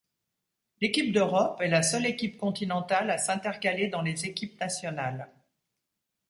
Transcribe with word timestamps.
L'équipe 0.81 1.13
d'Europe 1.13 1.61
est 1.61 1.67
la 1.67 1.83
seule 1.83 2.07
équipe 2.07 2.39
continentale 2.39 3.11
à 3.11 3.19
s'intercaler 3.19 3.87
dans 3.87 4.01
les 4.01 4.25
équipes 4.25 4.59
nationales. 4.59 5.29